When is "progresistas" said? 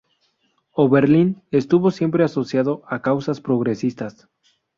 3.39-4.27